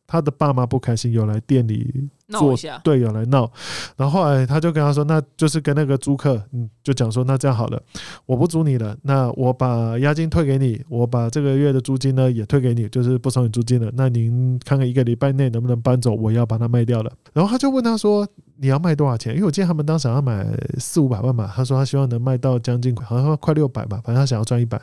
[0.06, 3.50] 他的爸妈不开心，有来店里闹一下，对，有来闹。
[3.96, 7.82] 然后后来他就跟他说，那就是跟那个租客，嗯，就讲说，那这样好了，
[8.24, 13.90] 我不租你了，那我把押金退给你，我把这个月的租金呢也退给你，就是不收你租金了。
[13.94, 17.10] 那您看看一个礼拜内能不能搬走，我要把它卖掉了。
[17.32, 19.34] 然后他就问他说，你要卖多少钱？
[19.34, 20.46] 因为我记得他们当时要买
[20.78, 24.80] 四五百万嘛，他说他希望能卖到将近好像快六百吧，反正他想要赚一百。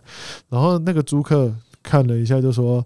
[0.49, 1.53] 然后那个租客。
[1.83, 2.83] 看了一下，就说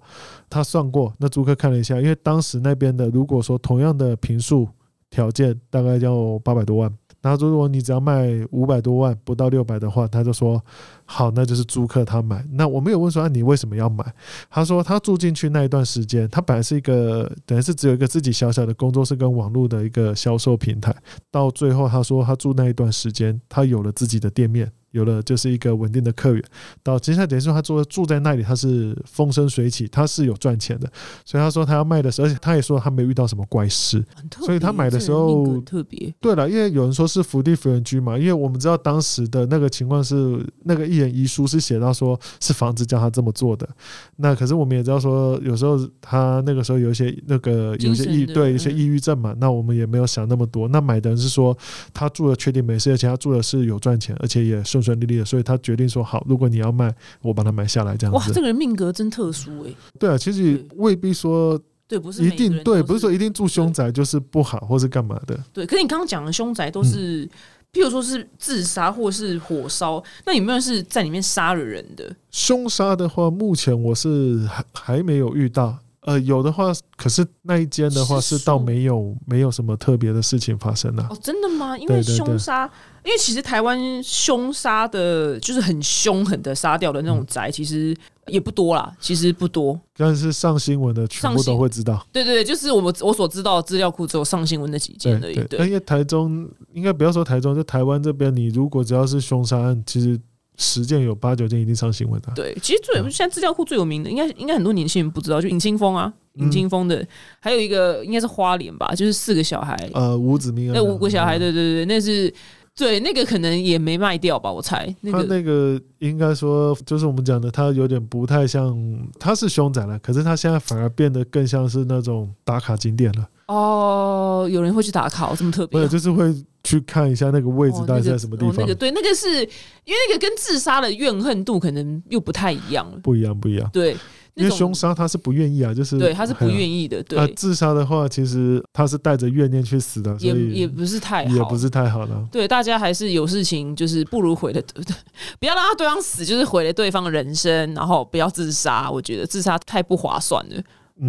[0.49, 1.13] 他算过。
[1.19, 4.67] 那租客看了一下，因为当时那边的如果说同样的平数
[5.09, 6.91] 条件，大概要八百多万。
[7.19, 10.63] 他说如果你只要卖五百多万，不到六百的话，他就说
[11.03, 12.45] 好，那就是租客他买。
[12.51, 14.05] 那我没有问说，你为什么要买？
[14.49, 20.95] 他说他住进去那一段时间，他本来是一个等于是只有一个自己小小的工作室跟网络的一个销售平台，
[21.29, 24.71] 到最后他说他住那一段时间，他有了自己的店面。
[24.91, 26.43] 有了就是一个稳定的客源，
[26.81, 30.89] 到接下来等于说他住住在那里，他是风生水起，他是有赚钱的，
[31.25, 34.03] 所以他说他要卖的时候，而且他也说他没遇到什么怪事，
[34.45, 43.67] 所以他买的时候特别对了，因为有人说是福地福人居嘛，因为我们知道当时的那个情况是那个一人遗书是写到说是房子叫他这么做的，
[44.15, 51.57] 那可是我们也知道说有时候他那个时候有一些那个有些抑对一些抑郁症嘛，那我们也没有想那么多，那买的人是说
[51.93, 54.87] 他住的确定没事，而且他住的是有赚钱，而且也顺。
[54.87, 56.89] 顺利利的，所以他决定说好，如果你要卖，
[57.21, 58.17] 我把它买下来，这样子。
[58.17, 59.73] 哇，这个人命格真特殊哎。
[59.99, 61.59] 对啊，其实未必说
[61.89, 65.37] 对，不是一定对，不是说一定住凶宅就是不好，或是干嘛的。
[65.51, 67.27] 对，可是你刚刚讲的凶宅都是，
[67.73, 72.15] 譬如说是自杀或是火烧，那有没有是在里面杀了人的？
[72.31, 75.77] 凶杀的话，目前我是还还没有遇到。
[76.01, 81.05] 呃，有的话，可是那一间的话是倒没有没有什么特别的事情发生啊。
[81.09, 81.77] 哦，真的吗？
[81.77, 82.71] 因为凶杀，
[83.07, 89.79] 因为其实台湾凶杀的，就是很凶狠的杀掉的那种宅，其实也不多啦，其实不多。
[89.95, 92.05] 但是上新闻的全部都会知道。
[92.11, 95.35] 对对对，就是我们我所知道的资料库只有上新闻那几件而已。
[95.45, 100.19] 对，因为台中应该不要说台中，就台湾这边，你如果只要是凶杀案，其实。
[100.59, 102.31] 十件有八九件一定上新闻的。
[102.33, 107.07] 对，其实最现在资料库最有名的，应该应该很多年轻人不知道，就尹清峰啊，尹清峰的，
[107.39, 112.33] 还有一个应该是花莲吧，就是四个小孩，呃，五子命啊，那五个小孩，对对对，那是
[112.77, 114.85] 对那个可能也没卖掉吧，我猜。
[115.11, 118.77] 他那个应该说就是我们讲的，他有点不太像，
[119.19, 123.27] 他是凶宅了，可是他现在反而变得更像是那种打卡景点了。
[123.47, 125.79] 哦，有人会去打卡，这么特别？
[125.79, 126.31] 对，就是会
[126.63, 128.55] 去看一下那个位置到底在什么地方。
[128.57, 132.99] 那个对，那个是因为那个跟自杀的怨恨度可能又不太一样了。
[133.01, 133.67] 不一样，不一样。
[133.73, 133.95] 对，
[134.37, 137.01] 因为凶杀他是不愿意啊，就是对，他是不愿意的。
[137.03, 142.27] 对，自杀的话，其实他是带着怨念去死的，也也不是太好，也不是太好了。
[142.31, 144.61] 对，大家还是有事情，就是不如毁了，
[145.39, 148.89] 不要让他对方死，就是毁了对方的人生，然后不要自杀。
[148.91, 150.61] 我觉得自杀太不划算了。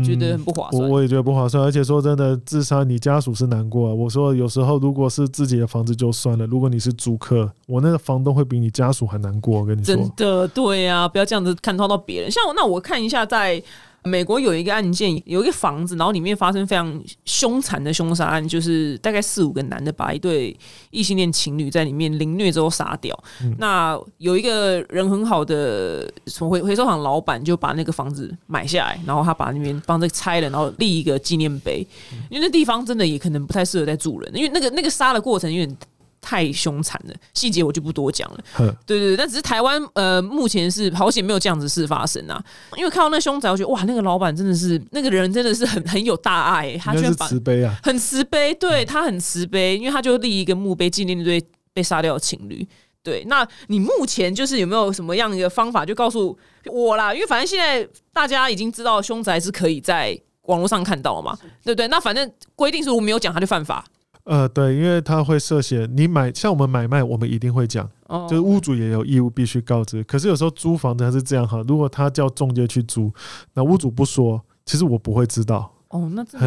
[0.04, 3.88] 觉得很不划算，我我也觉得不划算，而且说真的，自杀你家属是难过。
[3.88, 9.60] 啊我说有时候如果是自己的房子就算了，如果你是租客，我那个房东会比你家属还难过。
[9.60, 12.30] 我跟你说，真的对啊，不要这样子看透到别人。
[12.30, 13.62] 像那我看一下在。
[14.04, 20.56] 美国有一个案件，有一个房子，然后里面发生非常凶残的凶杀案，就是大概四五个男的把一对
[20.90, 23.18] 异性恋情侣在里面凌虐之后杀掉。
[23.58, 31.86] 那有一个人很好的从回回收厂老板就把那个房子买下来，然后他把那边帮着拆了，然后立一个纪念碑，
[32.30, 35.76] 因为那地方真的也可能不太适合再住人，因为那个那个杀的过程有点。
[36.20, 38.38] 太凶残了，细节我就不多讲了。
[38.86, 42.42] 对对对，但只是台湾呃，目前是好险没有这样子事发生啊。
[42.76, 52.66] 因为看到那凶宅，我觉得哇，那个老板真的是那个人真的是很很有大爱，他居然把慈悲啊，很慈悲，对他很慈悲，因为他就立一个墓碑纪念那对被杀掉的情侣。
[53.02, 57.14] 对，那你目前就是有没有什么样一个方法，就告诉我啦？
[57.14, 61.88] 因为反正现在大家已经知道凶宅是可以在网络上看到嘛，对不对？
[61.88, 63.84] 那反正规定是我没有讲，他就犯法。
[64.28, 67.88] 呃，对，因为他会涉嫌你买，像我们买卖，我们一定会讲，
[68.28, 70.04] 就是屋主也有义务必须告知。
[70.04, 73.10] 可是有时候租房子还是这样哈，如果他叫中介去租，
[73.54, 75.72] 那屋主不说，其实我不会知道。
[75.88, 76.38] 哦，那这，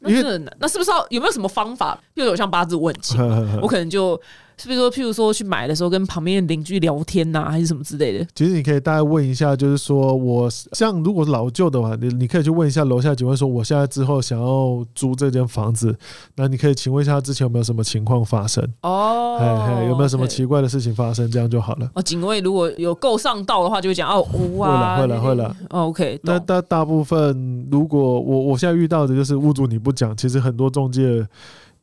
[0.00, 1.96] 那这那是不是要有没有什么方法？
[2.14, 3.16] 又有像八字问题，
[3.62, 4.20] 我可能就。
[4.60, 8.26] 是不是说，譬如说去买的时候跟旁边的邻居聊天呐，还是什么之类的？
[8.34, 15.96] 其实你可以大概问一下，就是说我像如果老旧的话，你你可以去问一下楼下警卫，说我现在之后想要租这间房子，
[16.34, 18.66] 那你可以请问一下之前有没有什么情况发生？
[18.82, 21.30] 哦，嘿嘿有没有什么奇怪的事情发生？
[21.30, 21.88] 这样就好了。
[21.94, 25.56] 哦，警卫如果有够上道的话，就会讲哦，屋啊，会了会了会了。
[25.68, 31.24] OK，那大大部分如果我我现在遇到的就是屋主你不讲，其实很多中介。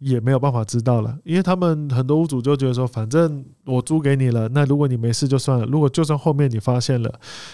[0.05, 7.11] 也没有办法知道了，因为他们很多屋主就觉得说，反正我租给你了，那如果你没事就算了，如果就算后面你发现了，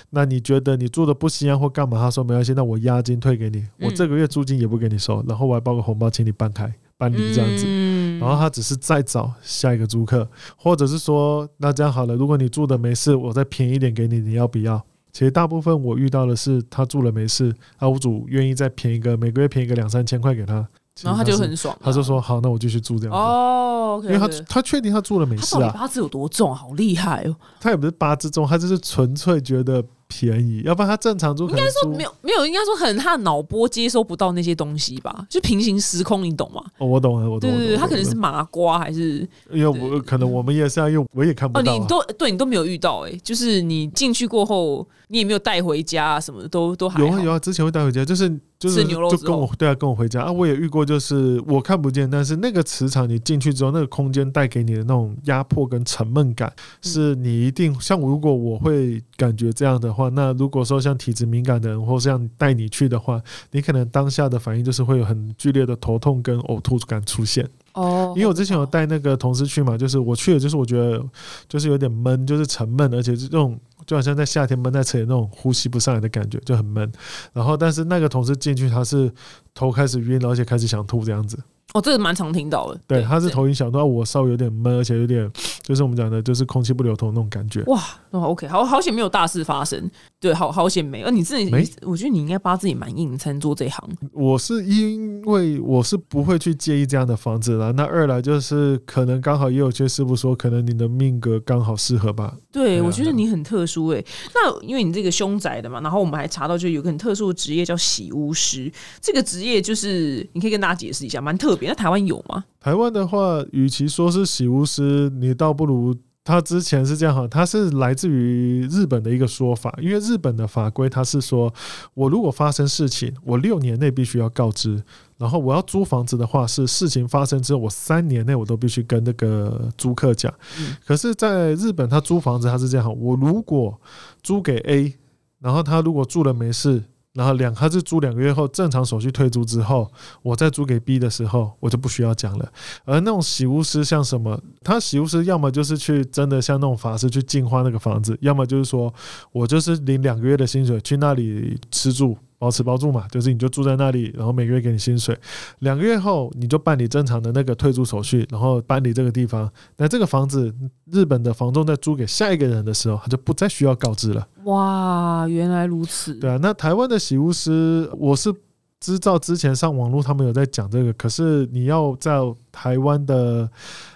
[0.10, 1.98] 那你觉得你住的不行啊或干嘛？
[1.98, 7.64] 他说没关系，那我押金退给你，我这个月租金也不给你收，然后我还包个红包请你搬开搬离这样子。
[7.66, 14.80] 嗯然后他只是再找下一个租客，或者是说，那这样好了，如果你住的没事，我再便宜一点给你，你要不要？
[15.12, 20.68] 其实大部分我遇到的是，他住了没事，啊，屋主愿意再便宜个每个月便宜个两三千块给他，
[21.02, 27.36] 然后他就很爽啊，他就说好，那我继续住这样子，哦因为他他确定他住了没他事啊，到底八字有多重，好厉害哦！
[27.60, 36.62] 他也不是八字重，他就是纯粹觉得便宜，要不然他正常住应该说没有没有，应该说很他的脑波接收不到那些东西吧，就平行时空，你懂吗？
[36.78, 48.30] 哦，我懂了，我懂了，对对对，他可能是麻瓜还是因为我可能我们也是啊，因为我也看不哦，到、啊，你都对你都没有遇到哎、就是你进去过后，你也没有带回家啊，什么的都都还有啊有啊，之前会带回家，就是
[48.62, 50.22] 就是牛肉就跟我对啊跟我回家。
[50.22, 63.20] 啊，我也遇过，就是我看不见，但是那个磁场你进去之后，那个空间带给你的那种压迫跟沉闷感，是你一定像如果我会感觉这样的话，那如果说像体质敏感的人或像带你去的话，
[63.50, 67.50] 你可能当下的反应就是会有很剧烈的头痛跟呕吐感出现。
[67.74, 71.04] 哦，因为我之前有带那个同事去嘛，就是我去了，就是我觉得
[71.48, 76.92] 就是有点闷，就是沉闷，而且是这种就好像在夏天闷在车里那种呼吸不上来的感觉，就很闷。
[77.34, 79.12] 然后，但是那个同事进去，他是
[79.54, 81.40] 头开始晕了，而且开始想吐这样子。
[81.74, 85.30] 哦，这个蛮常听到的，对，他是头晕想吐，啊我稍微有点闷，而且有点
[85.62, 87.64] 就是我们讲的，就是空气不流通那种感觉。
[87.68, 91.02] 哇，哦，OK，好好险没有大事发生，对，好好险没。
[91.04, 93.90] 呃，你自己没，我觉得你应该八字也蛮硬，才能做这一行。
[94.12, 97.72] 我是因为我是不会去介意这样的房子啦。
[97.72, 102.36] 那二来就是可能刚好也有些师傅说，可能你的命格刚好适合吧。
[102.52, 108.70] 对，我觉得你很特殊诶、那因为你这个凶宅的嘛，然后我们还查到，就有个很特殊的职业叫洗屋师。
[109.00, 111.70] 这个职业就是你可以跟大家解释一下，蛮特别。
[111.70, 112.44] 那台湾有吗？
[112.60, 121.54] 台湾的话，与其说是洗巫师，你倒不如他之前是这样哈，他是来自于日本的一个说法，因为日本的法规他是说，
[121.94, 124.84] 我如果发生事情，我六年内必须要告知，
[125.18, 130.34] 然后我要租房子的话，是事情发生之后，我三年内我都必须跟那个租客讲。
[130.60, 133.80] 嗯可是，在日本，他租房子他是这样哈，我如果
[134.22, 134.96] 租给 A，
[135.40, 136.84] 然后他如果住了没事。
[137.14, 142.52] 然后两，他是租两个月后正常手续退租之后，我再租给 B 的时候，我就不需要讲了。
[142.86, 148.94] 而那种洗屋师像什么，他洗屋师要么就是去真的像那种法师去净化那个房子，要么就是说
[149.32, 152.18] 我就是领两个月的薪水去那里吃住。
[152.42, 155.16] 包吃包住嘛，就是你就住在那里，然后每个月给你薪水，
[155.60, 159.48] 两个月后你就办理正常的那个退租手续，然后搬离这个地方。
[159.78, 160.52] 那这个房子，
[160.92, 164.28] 日本的房东在租给下一个人的时候，他就不再需要告知了。
[164.46, 166.16] 哇，原来如此。
[166.16, 168.34] 对啊，那台湾的洗屋师，我是
[168.80, 172.18] 知道之前上网络他们有在讲这个，可是你要在
[172.52, 173.48] 台湾的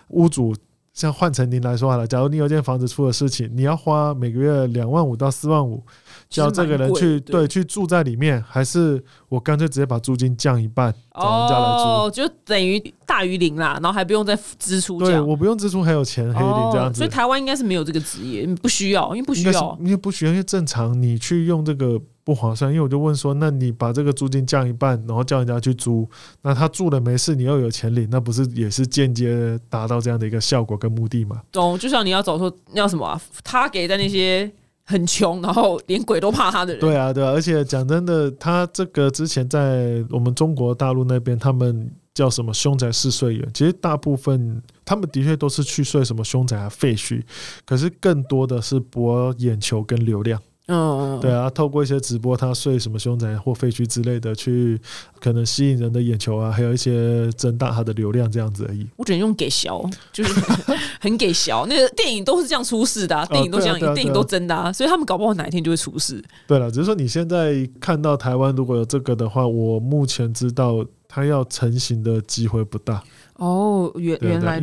[0.10, 0.55] 屋主，
[0.93, 5.84] 像换成您来说好了，假如你有间房子出了事情，你要花每个月两万五到四万五，
[6.29, 11.83] 叫这个人去对去住在里面，还是我干脆直接把租金降一半，找人家来租？
[11.83, 19.77] 哦，就等于大于零啦，然后还不用再支出对，我不用支出还有钱黑领这样子哦所以，台湾应该是没有这个职业，不需要，因为不需要。
[19.79, 22.71] 因为不需要，因为正常你去用这个不划算。
[22.71, 26.07] 因为我就问说，那你把这个租金降一半，然后叫人家去租，
[26.41, 31.41] 那他住了没事，你又有钱领，那不是也是间接达到这样的一个效果跟目的吗？
[31.51, 34.51] 懂，就像你要找说要什么啊，他给在那些
[34.86, 36.80] 很穷，然后连鬼都怕他的人。
[36.80, 47.21] 对啊，对啊，而且讲真的，他这个之前在我们中国大陆那边，他们叫什么凶宅试睡员，其实大部分他们的确都是去睡什么凶宅啊、废墟，
[47.65, 50.39] 可是更多的是博眼球跟流量。
[50.67, 54.80] 嗯，对啊，透过一些直播，他睡什么凶宅或废墟之类的，去
[55.19, 58.88] 可能吸引人的眼球啊，还有一些增大他的流量这样子而已。
[58.95, 61.65] 我只能用给小，就是很 很给小。
[61.67, 66.23] 那个电影都是这样出事的、啊，电影都这样，电影都真的啊，所以他们搞不好哪一天就会出事。
[66.47, 73.04] 对了，只是说你现在看到台湾如果有这个的话，我目前知道它要成型的机会不大。
[73.36, 74.62] 哦，原原来。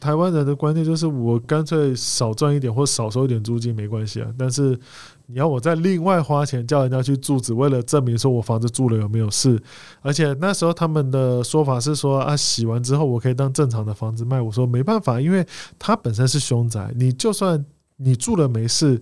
[0.00, 4.78] 台湾人的观念就是我干脆少赚一点或少收一点租金没关系啊，但是
[5.26, 9.60] 你要我再另外花钱叫人家去住，只为了证明说我房子住了有没有事，
[10.00, 15.46] 而且那时候他们的说法是说啊，洗完之后我可以当正常的房子卖，我说没办法，因为
[15.78, 17.64] 它本身是凶宅，你就算
[17.96, 19.00] 你住了没事。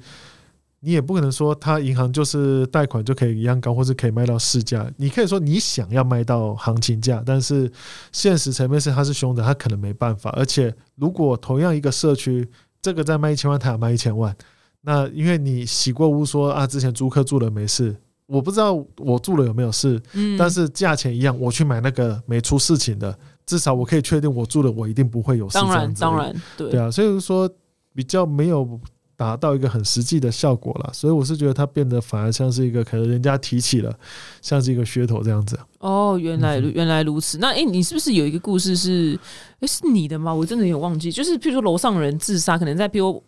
[0.83, 4.91] 你也不可能说他银行就是贷款就可以一样高，或是可以卖到市价。
[4.97, 7.71] 你可以说你想要卖到行情价，但是
[8.13, 10.31] 现实层面是他是凶宅，他可能没办法。
[10.31, 12.49] 而且如果同样一个社区，
[12.81, 14.35] 这个在卖一千万，他也卖一千万，
[14.83, 17.95] 那因为你洗过屋说啊，之前租客住了没事，
[18.27, 25.55] 我不知道我住了有没有事，嗯，但是价钱一样，我去买那个没出事情的，至少我可以确定我住了，我一定不会有事。
[25.55, 27.51] 当然，当然，对对啊，所以说
[27.95, 28.81] 比较没有
[29.17, 33.95] 达到一个很实际的效果了，所以我是觉得它变得反而像是一个可能人家提起了，
[34.41, 35.59] 像是一个噱头这样子。
[35.81, 37.37] 哦，原来嗯原来如此。
[37.37, 39.19] 那诶，你是不是有一个故事是，
[39.59, 40.33] 诶，是你的吗？
[40.33, 41.13] 我真的有忘记。
[41.13, 43.23] 就是譬如说楼上人自杀，可能在譬如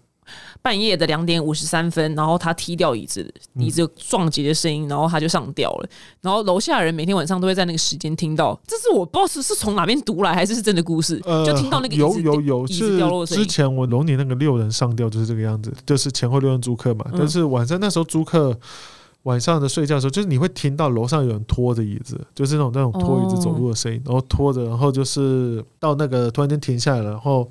[0.61, 3.23] 半夜的两点五十三分，然后他踢掉椅子，
[3.55, 5.89] 嗯椅子有撞击的声音，然后他就上吊了。
[6.21, 13.49] 然后楼下人每天晚上都会在那个时间听到，这是我不知道是是从哪边读来，还是是真的故事，就听到那个有有有椅子掉落的是声音。
[13.49, 18.59] 之前我龙年那个六人上吊就是这个样子，就是前后六人租客嘛，嗯但是晚上那时候租客。
[19.25, 27.49] 晚上的睡觉的时候，就是你会听到楼上有人拖着椅子，就是那种那种拖椅子走路的声音，然后拖着，然后就是到那个突然间停下来了，然后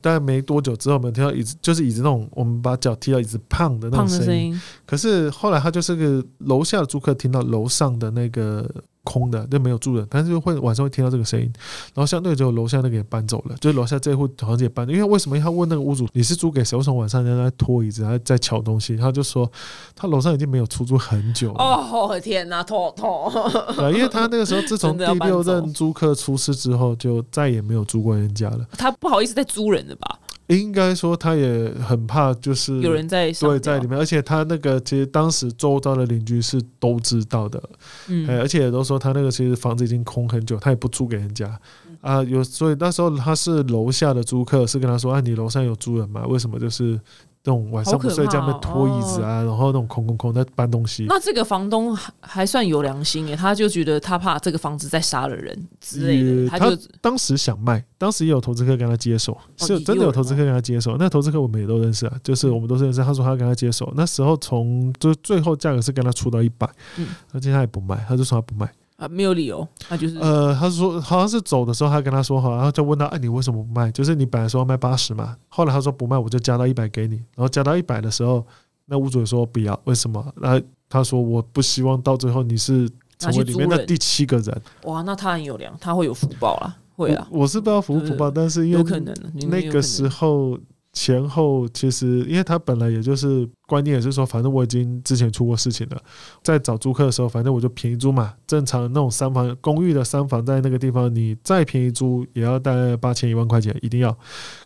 [0.00, 4.58] 大概没多久之后，我们听到椅子就是椅子那种我们把脚踢到椅子胖的那种声音。
[4.90, 8.68] 可是后来他就是个楼下的租客听到楼上的那个
[9.04, 11.48] 空的，就没有住人，但是会晚上会听到这个声音，
[11.94, 16.76] 然后相对只有楼下那个也搬走了，就是楼下这户好像也搬了，因为为什么他问那个屋主你是租给谁？
[16.76, 18.96] 为什么晚上人家在拖椅子，还在敲东西？
[18.96, 19.48] 他就说
[19.94, 21.62] 他楼上已经没有出租很久了。
[21.62, 23.32] 哦，天哪，痛痛！
[23.76, 28.66] 对，因为他那个时候自从 第六任租客出事之后，就再也没有租过人家了。
[28.72, 30.18] 他不好意思再租人了吧？
[30.56, 37.62] 应该说他也很怕，就是有人在对在里面，而且他那个其实当时周遭的邻居是都知道的，
[38.08, 41.46] 嗯哎，而且也都说他那个其实房子已经空很久，他也不租给人家
[41.88, 42.22] 嗯啊。
[42.24, 46.26] 有所以那时候他是楼下的租客，是跟他说啊，你楼上有租人吗？
[46.26, 47.00] 为什么就是
[47.42, 51.06] 那种晚上不睡觉，好可怕哦那拖椅子啊，然后那种空空空在搬东西。
[51.08, 60.96] 那这个房东还还算有良心耶，他就觉得他怕这个房子再杀了人之类的，他就当时想卖，当时也有投资客跟他接手，是有真的有投资客跟他接手。
[60.98, 63.02] 那投资客我们也都认识啊，就是我们都是认识。
[63.02, 66.68] 他说他跟他接手，那时候从就最后价格是跟他出到一百
[66.98, 68.70] 嗯，而且他也不卖，他就说他不卖。
[69.00, 73.90] 啊没有理由，他就是、呃，他说好像是走的时候，他跟他说好，然后就问他，哎、你为什么不卖？
[73.90, 77.16] 就是你本来说要卖八十嘛，后来他说不卖，我就加到一百给你。
[77.34, 78.46] 然后加到一百的时候，
[78.84, 80.22] 那屋主也说不要，为什么？
[80.36, 82.86] 然后他说我不希望到最后你是
[83.18, 84.62] 成为里面的第七个人。
[84.84, 89.14] 哇，那他很有良，他会有福报啦，会啊，我我是不知道福不福报，但是有可能
[89.48, 90.58] 那个时候
[90.92, 96.02] 前后其实，因为他本来也就是观念也是说，反正我已经之前出过事情了，
[96.42, 98.34] 在找租客的时候，反正我就便宜租嘛。
[98.46, 104.10] 正常那种三房公寓的三房，在那个地方你再便宜租，也要大概八千一万块钱，一定要。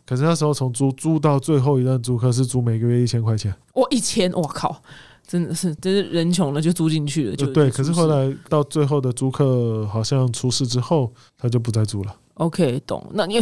[0.07, 4.83] 可是那时候从租租到最后一任租客是租每个月一千块钱，我一千，我靠，
[5.27, 7.71] 真的是，真是人穷了就租进去了，就对。
[7.71, 12.17] 可是后来到最后的租客好像出事之后，他就不再租了。
[12.35, 13.41] OK 懂，那你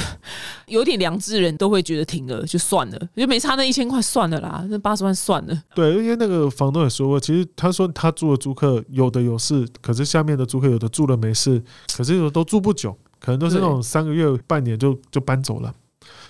[0.66, 11.62] 有点良知人都会觉得停了就算了，就没差那一千块算了啦，那八十万算了，对，因为那个房东也说过，其实他说他住的租客有的有事，可是下面的租客有的住了没事，
[11.96, 15.72] 可是有的都住不久，可能都是那种三个月、半年就就搬走了，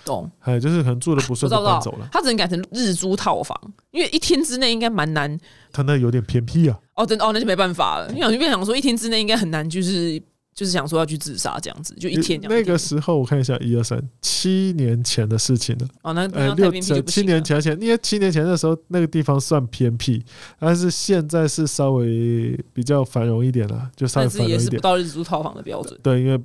[0.04, 0.30] 懂。
[0.40, 2.08] 哎，就是可能住的不顺搬走了。
[2.12, 3.58] 他只能改成日租套房，
[3.90, 5.36] 因为一天之内应该蛮难。
[5.72, 8.08] 他那有点偏僻啊，哦，真的哦，那就没办法了。
[8.10, 10.22] 因为想就想说，一天之内应该很难，就是
[10.54, 12.52] 就是想说要去自杀这样子，就一天这样。
[12.52, 15.88] 那个时候我看一下，一二三，七年前的事情了。
[16.02, 17.22] 哦，那六七。
[17.22, 20.22] 年前前，因为七年前的时候那个地方算偏僻，
[20.58, 24.78] 但是现在是稍微比较繁荣一点了，就稍微但是也是不。
[24.80, 25.98] 到日租套房的标准。
[26.02, 26.38] 对，因为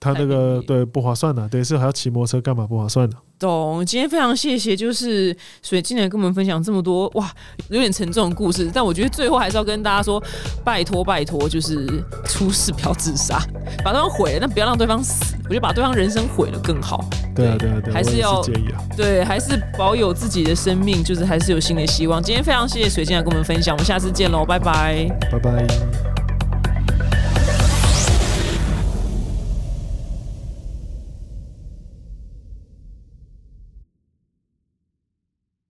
[0.00, 3.16] 他那个对不划算的，等于是还要骑摩托车干嘛不划算的。
[3.36, 7.30] 懂，今天非常谢谢，就是水进来跟我们分享这么多哇，
[7.68, 10.22] 有点沉重的故事，但我觉得最后还是要跟大家说，
[10.64, 11.84] 拜托拜托，就是
[12.26, 13.38] 出事不要自杀，
[13.84, 17.04] 把对方毁了，但不要让对方死，我觉得把对方人生毁了更好。
[17.34, 18.80] 对啊，对啊，对啊，还是要建议啊。
[18.96, 22.22] 对，还是保有自己的生命，就是还是有新的希望。
[22.22, 25.06] 今天非常谢谢水晶来跟我们分享，我们下次见喽，拜拜。
[25.30, 26.23] 拜拜。